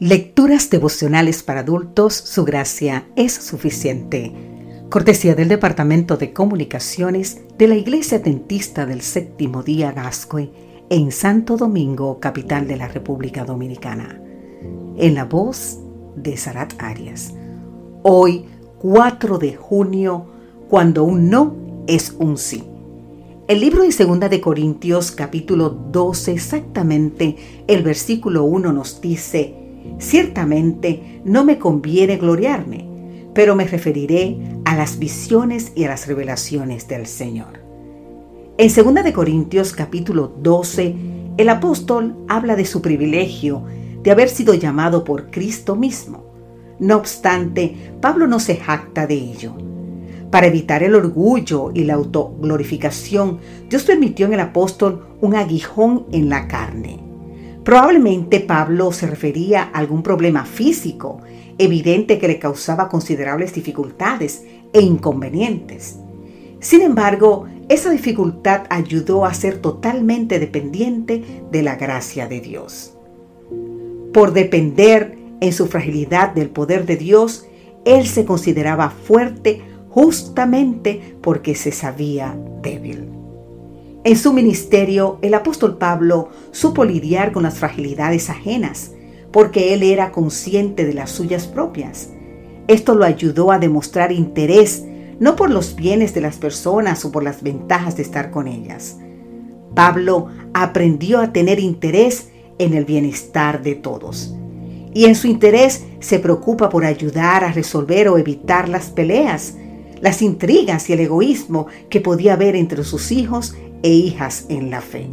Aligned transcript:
Lecturas 0.00 0.70
devocionales 0.70 1.42
para 1.42 1.60
adultos, 1.60 2.14
su 2.14 2.46
gracia 2.46 3.06
es 3.16 3.34
suficiente. 3.34 4.32
Cortesía 4.88 5.34
del 5.34 5.48
Departamento 5.48 6.16
de 6.16 6.32
Comunicaciones 6.32 7.42
de 7.58 7.68
la 7.68 7.74
Iglesia 7.74 8.18
Dentista 8.18 8.86
del 8.86 9.02
Séptimo 9.02 9.62
Día 9.62 9.92
Gascoy 9.92 10.52
en 10.88 11.12
Santo 11.12 11.58
Domingo, 11.58 12.18
capital 12.18 12.66
de 12.66 12.78
la 12.78 12.88
República 12.88 13.44
Dominicana. 13.44 14.18
En 14.96 15.16
la 15.16 15.26
voz 15.26 15.78
de 16.16 16.34
Sarat 16.38 16.72
Arias. 16.78 17.34
Hoy, 18.02 18.46
4 18.78 19.36
de 19.36 19.54
junio, 19.54 20.24
cuando 20.70 21.04
un 21.04 21.28
no 21.28 21.56
es 21.86 22.16
un 22.18 22.38
sí. 22.38 22.64
El 23.48 23.60
libro 23.60 23.82
de 23.82 23.92
Segunda 23.92 24.30
de 24.30 24.40
Corintios 24.40 25.10
capítulo 25.10 25.68
12 25.68 26.32
exactamente 26.32 27.36
el 27.66 27.82
versículo 27.82 28.44
1 28.44 28.72
nos 28.72 29.02
dice 29.02 29.59
Ciertamente 29.98 31.20
no 31.24 31.44
me 31.44 31.58
conviene 31.58 32.16
gloriarme, 32.16 32.86
pero 33.34 33.54
me 33.54 33.66
referiré 33.66 34.38
a 34.64 34.76
las 34.76 34.98
visiones 34.98 35.72
y 35.74 35.84
a 35.84 35.88
las 35.88 36.06
revelaciones 36.06 36.88
del 36.88 37.06
Señor. 37.06 37.60
En 38.56 38.68
2 38.68 39.04
de 39.04 39.12
Corintios 39.12 39.72
capítulo 39.72 40.32
12, 40.40 40.94
el 41.36 41.48
apóstol 41.48 42.16
habla 42.28 42.56
de 42.56 42.64
su 42.64 42.82
privilegio 42.82 43.64
de 44.02 44.10
haber 44.10 44.28
sido 44.28 44.54
llamado 44.54 45.04
por 45.04 45.30
Cristo 45.30 45.76
mismo. 45.76 46.24
No 46.78 46.96
obstante, 46.96 47.76
Pablo 48.00 48.26
no 48.26 48.40
se 48.40 48.56
jacta 48.56 49.06
de 49.06 49.14
ello. 49.14 49.54
Para 50.30 50.46
evitar 50.46 50.82
el 50.82 50.94
orgullo 50.94 51.72
y 51.74 51.84
la 51.84 51.94
autoglorificación, 51.94 53.38
Dios 53.68 53.82
permitió 53.84 54.26
en 54.26 54.34
el 54.34 54.40
apóstol 54.40 55.06
un 55.20 55.34
aguijón 55.34 56.06
en 56.12 56.28
la 56.28 56.46
carne 56.46 56.99
Probablemente 57.64 58.40
Pablo 58.40 58.90
se 58.92 59.06
refería 59.06 59.64
a 59.64 59.78
algún 59.78 60.02
problema 60.02 60.44
físico 60.44 61.20
evidente 61.58 62.18
que 62.18 62.28
le 62.28 62.38
causaba 62.38 62.88
considerables 62.88 63.52
dificultades 63.52 64.44
e 64.72 64.80
inconvenientes. 64.80 65.98
Sin 66.58 66.80
embargo, 66.80 67.46
esa 67.68 67.90
dificultad 67.90 68.62
ayudó 68.70 69.26
a 69.26 69.34
ser 69.34 69.58
totalmente 69.58 70.38
dependiente 70.38 71.22
de 71.50 71.62
la 71.62 71.76
gracia 71.76 72.28
de 72.28 72.40
Dios. 72.40 72.94
Por 74.12 74.32
depender 74.32 75.16
en 75.40 75.52
su 75.52 75.66
fragilidad 75.66 76.34
del 76.34 76.48
poder 76.48 76.86
de 76.86 76.96
Dios, 76.96 77.46
él 77.84 78.06
se 78.06 78.24
consideraba 78.24 78.90
fuerte 78.90 79.62
justamente 79.90 81.16
porque 81.20 81.54
se 81.54 81.72
sabía 81.72 82.36
débil. 82.62 83.19
En 84.02 84.16
su 84.16 84.32
ministerio, 84.32 85.18
el 85.20 85.34
apóstol 85.34 85.76
Pablo 85.76 86.30
supo 86.52 86.86
lidiar 86.86 87.32
con 87.32 87.42
las 87.42 87.58
fragilidades 87.58 88.30
ajenas, 88.30 88.92
porque 89.30 89.74
él 89.74 89.82
era 89.82 90.10
consciente 90.10 90.86
de 90.86 90.94
las 90.94 91.10
suyas 91.10 91.46
propias. 91.46 92.08
Esto 92.66 92.94
lo 92.94 93.04
ayudó 93.04 93.52
a 93.52 93.58
demostrar 93.58 94.10
interés 94.10 94.84
no 95.18 95.36
por 95.36 95.50
los 95.50 95.76
bienes 95.76 96.14
de 96.14 96.22
las 96.22 96.38
personas 96.38 97.04
o 97.04 97.12
por 97.12 97.22
las 97.22 97.42
ventajas 97.42 97.94
de 97.96 98.02
estar 98.02 98.30
con 98.30 98.48
ellas. 98.48 98.96
Pablo 99.74 100.28
aprendió 100.54 101.20
a 101.20 101.32
tener 101.34 101.60
interés 101.60 102.30
en 102.58 102.72
el 102.72 102.86
bienestar 102.86 103.62
de 103.62 103.74
todos. 103.74 104.34
Y 104.94 105.04
en 105.04 105.14
su 105.14 105.26
interés 105.26 105.84
se 106.00 106.18
preocupa 106.20 106.70
por 106.70 106.86
ayudar 106.86 107.44
a 107.44 107.52
resolver 107.52 108.08
o 108.08 108.16
evitar 108.16 108.68
las 108.70 108.86
peleas, 108.86 109.56
las 110.00 110.22
intrigas 110.22 110.88
y 110.88 110.94
el 110.94 111.00
egoísmo 111.00 111.66
que 111.90 112.00
podía 112.00 112.32
haber 112.32 112.56
entre 112.56 112.82
sus 112.82 113.12
hijos 113.12 113.54
e 113.82 113.90
hijas 113.90 114.46
en 114.48 114.70
la 114.70 114.80
fe. 114.80 115.08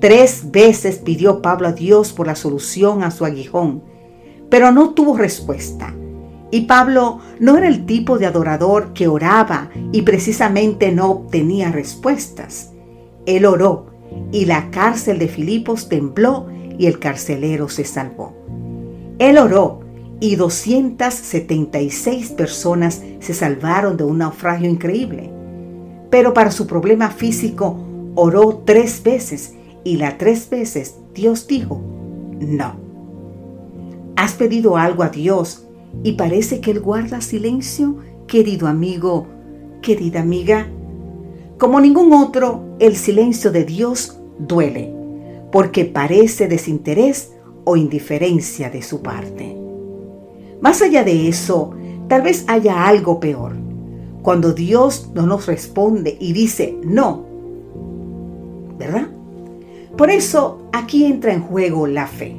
Tres 0.00 0.50
veces 0.50 0.98
pidió 0.98 1.40
Pablo 1.40 1.68
a 1.68 1.72
Dios 1.72 2.12
por 2.12 2.26
la 2.26 2.36
solución 2.36 3.02
a 3.02 3.10
su 3.10 3.24
aguijón, 3.24 3.82
pero 4.50 4.70
no 4.70 4.90
tuvo 4.90 5.16
respuesta. 5.16 5.94
Y 6.50 6.62
Pablo 6.62 7.18
no 7.40 7.56
era 7.56 7.66
el 7.68 7.86
tipo 7.86 8.18
de 8.18 8.26
adorador 8.26 8.92
que 8.92 9.08
oraba 9.08 9.70
y 9.92 10.02
precisamente 10.02 10.92
no 10.92 11.10
obtenía 11.10 11.72
respuestas. 11.72 12.72
Él 13.24 13.46
oró 13.46 13.86
y 14.30 14.44
la 14.44 14.70
cárcel 14.70 15.18
de 15.18 15.28
Filipos 15.28 15.88
tembló 15.88 16.46
y 16.78 16.86
el 16.86 16.98
carcelero 16.98 17.68
se 17.68 17.84
salvó. 17.84 18.34
Él 19.18 19.38
oró 19.38 19.80
y 20.20 20.36
276 20.36 22.30
personas 22.30 23.02
se 23.20 23.34
salvaron 23.34 23.96
de 23.96 24.04
un 24.04 24.18
naufragio 24.18 24.68
increíble. 24.68 25.32
Pero 26.10 26.34
para 26.34 26.50
su 26.50 26.66
problema 26.66 27.10
físico 27.10 27.76
oró 28.14 28.62
tres 28.64 29.02
veces 29.02 29.54
y 29.84 29.96
las 29.96 30.18
tres 30.18 30.48
veces 30.48 30.96
Dios 31.14 31.46
dijo, 31.46 31.80
no. 32.40 32.74
¿Has 34.16 34.34
pedido 34.34 34.76
algo 34.76 35.02
a 35.02 35.08
Dios 35.08 35.66
y 36.02 36.12
parece 36.12 36.60
que 36.60 36.70
Él 36.70 36.80
guarda 36.80 37.20
silencio, 37.20 37.96
querido 38.26 38.66
amigo, 38.66 39.26
querida 39.82 40.20
amiga? 40.20 40.68
Como 41.58 41.80
ningún 41.80 42.12
otro, 42.12 42.62
el 42.78 42.96
silencio 42.96 43.50
de 43.50 43.64
Dios 43.64 44.18
duele, 44.38 44.92
porque 45.52 45.84
parece 45.84 46.48
desinterés 46.48 47.32
o 47.64 47.76
indiferencia 47.76 48.70
de 48.70 48.82
su 48.82 49.02
parte. 49.02 49.56
Más 50.60 50.80
allá 50.82 51.02
de 51.04 51.28
eso, 51.28 51.72
tal 52.08 52.22
vez 52.22 52.44
haya 52.48 52.86
algo 52.86 53.20
peor 53.20 53.65
cuando 54.26 54.52
Dios 54.52 55.10
no 55.14 55.24
nos 55.24 55.46
responde 55.46 56.16
y 56.18 56.32
dice 56.32 56.76
no, 56.82 57.24
¿verdad? 58.76 59.06
Por 59.96 60.10
eso 60.10 60.68
aquí 60.72 61.04
entra 61.04 61.32
en 61.32 61.42
juego 61.42 61.86
la 61.86 62.08
fe. 62.08 62.34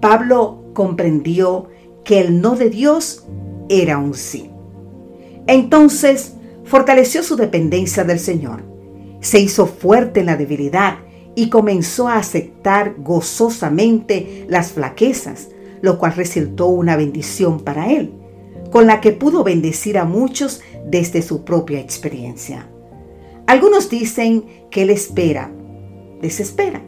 Pablo 0.00 0.64
comprendió 0.74 1.68
que 2.02 2.18
el 2.18 2.40
no 2.40 2.56
de 2.56 2.70
Dios 2.70 3.24
era 3.68 3.98
un 3.98 4.14
sí. 4.14 4.50
Entonces 5.46 6.34
fortaleció 6.64 7.22
su 7.22 7.36
dependencia 7.36 8.02
del 8.02 8.18
Señor, 8.18 8.64
se 9.20 9.38
hizo 9.38 9.66
fuerte 9.66 10.18
en 10.18 10.26
la 10.26 10.36
debilidad 10.36 10.96
y 11.36 11.50
comenzó 11.50 12.08
a 12.08 12.16
aceptar 12.16 12.96
gozosamente 12.98 14.44
las 14.48 14.72
flaquezas, 14.72 15.50
lo 15.82 16.00
cual 16.00 16.14
resultó 16.16 16.66
una 16.66 16.96
bendición 16.96 17.60
para 17.60 17.92
él 17.92 18.12
con 18.70 18.86
la 18.86 19.00
que 19.00 19.12
pudo 19.12 19.44
bendecir 19.44 19.98
a 19.98 20.04
muchos 20.04 20.60
desde 20.86 21.22
su 21.22 21.44
propia 21.44 21.80
experiencia. 21.80 22.68
Algunos 23.46 23.90
dicen 23.90 24.44
que 24.70 24.82
Él 24.82 24.90
espera, 24.90 25.52
desespera. 26.20 26.82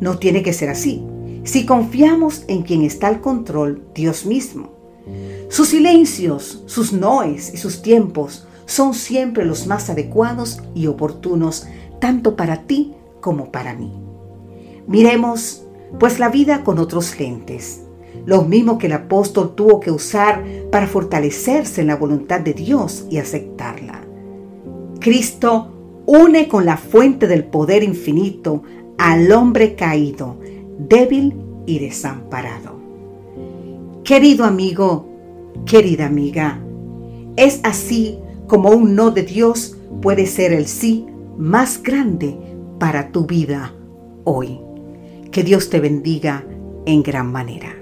No 0.00 0.18
tiene 0.18 0.42
que 0.42 0.52
ser 0.52 0.68
así. 0.68 1.04
Si 1.44 1.66
confiamos 1.66 2.44
en 2.48 2.62
quien 2.62 2.82
está 2.82 3.08
al 3.08 3.20
control, 3.20 3.84
Dios 3.94 4.26
mismo. 4.26 4.70
Sus 5.48 5.68
silencios, 5.68 6.62
sus 6.66 6.92
noes 6.92 7.52
y 7.52 7.56
sus 7.56 7.82
tiempos 7.82 8.46
son 8.66 8.94
siempre 8.94 9.44
los 9.44 9.66
más 9.66 9.90
adecuados 9.90 10.62
y 10.74 10.86
oportunos, 10.86 11.66
tanto 11.98 12.36
para 12.36 12.62
ti 12.66 12.94
como 13.20 13.50
para 13.50 13.74
mí. 13.74 13.92
Miremos, 14.86 15.64
pues, 15.98 16.18
la 16.18 16.28
vida 16.28 16.62
con 16.62 16.78
otros 16.78 17.18
lentes 17.18 17.82
lo 18.26 18.42
mismo 18.42 18.78
que 18.78 18.86
el 18.86 18.92
apóstol 18.92 19.54
tuvo 19.54 19.80
que 19.80 19.90
usar 19.90 20.44
para 20.70 20.86
fortalecerse 20.86 21.80
en 21.80 21.88
la 21.88 21.96
voluntad 21.96 22.40
de 22.40 22.54
Dios 22.54 23.06
y 23.10 23.18
aceptarla. 23.18 24.02
Cristo 25.00 26.02
une 26.06 26.48
con 26.48 26.66
la 26.66 26.76
fuente 26.76 27.26
del 27.26 27.44
poder 27.44 27.82
infinito 27.82 28.62
al 28.98 29.32
hombre 29.32 29.74
caído, 29.74 30.36
débil 30.78 31.34
y 31.66 31.78
desamparado. 31.78 32.78
Querido 34.04 34.44
amigo, 34.44 35.08
querida 35.64 36.06
amiga, 36.06 36.60
es 37.36 37.60
así 37.62 38.18
como 38.46 38.70
un 38.70 38.94
no 38.94 39.10
de 39.10 39.22
Dios 39.22 39.76
puede 40.02 40.26
ser 40.26 40.52
el 40.52 40.66
sí 40.66 41.06
más 41.38 41.82
grande 41.82 42.36
para 42.78 43.12
tu 43.12 43.26
vida 43.26 43.74
hoy. 44.24 44.60
Que 45.30 45.44
Dios 45.44 45.70
te 45.70 45.80
bendiga 45.80 46.44
en 46.86 47.02
gran 47.02 47.30
manera. 47.30 47.79